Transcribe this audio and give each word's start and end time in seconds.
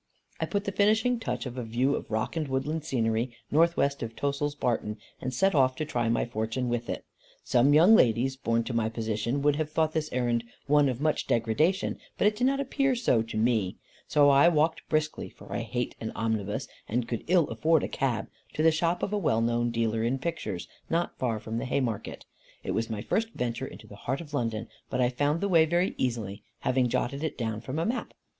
I 0.39 0.47
put 0.47 0.63
the 0.65 0.71
finishing 0.71 1.19
touch 1.19 1.43
to 1.43 1.49
a 1.59 1.63
view 1.63 1.93
of 1.95 2.09
rock 2.09 2.35
and 2.35 2.47
woodland 2.47 2.83
scenery, 2.83 3.37
north 3.51 3.77
west 3.77 4.01
of 4.01 4.15
Tossil's 4.15 4.55
Barton, 4.55 4.97
and 5.21 5.31
set 5.31 5.53
off 5.53 5.75
to 5.75 5.85
try 5.85 6.09
my 6.09 6.25
fortune 6.25 6.69
with 6.69 6.89
it. 6.89 7.05
Some 7.43 7.75
young 7.75 7.95
ladies, 7.95 8.35
born 8.35 8.63
to 8.63 8.73
my 8.73 8.89
position, 8.89 9.43
would 9.43 9.57
have 9.57 9.69
thought 9.69 9.93
this 9.93 10.11
errand 10.11 10.43
one 10.65 10.89
of 10.89 11.01
much 11.01 11.27
degradation, 11.27 11.99
but 12.17 12.25
it 12.25 12.35
did 12.35 12.47
not 12.47 12.59
appear 12.59 12.95
so 12.95 13.21
to 13.21 13.37
me. 13.37 13.77
So 14.07 14.29
I 14.31 14.47
walked 14.49 14.81
briskly 14.89 15.29
for 15.29 15.53
I 15.53 15.59
hate 15.59 15.93
an 16.01 16.11
omnibus, 16.15 16.67
and 16.89 17.07
could 17.07 17.23
ill 17.27 17.47
afford 17.49 17.83
a 17.83 17.87
cab 17.87 18.27
to 18.55 18.63
the 18.63 18.71
shop 18.71 19.03
of 19.03 19.13
a 19.13 19.19
well 19.19 19.41
known 19.41 19.69
dealer 19.69 20.01
in 20.01 20.17
pictures, 20.17 20.67
not 20.89 21.15
far 21.19 21.37
from 21.39 21.59
the 21.59 21.65
Haymarket. 21.65 22.25
It 22.63 22.71
was 22.71 22.89
my 22.89 23.03
first 23.03 23.29
venture 23.35 23.67
into 23.67 23.85
the 23.85 23.97
heart 23.97 24.19
of 24.19 24.33
London, 24.33 24.67
but 24.89 24.99
I 24.99 25.09
found 25.09 25.41
the 25.41 25.47
way 25.47 25.65
very 25.67 25.93
easily, 25.99 26.41
having 26.61 26.89
jotted 26.89 27.23
it 27.23 27.37
down 27.37 27.61
from 27.61 27.77
a 27.77 27.85
map. 27.85 28.15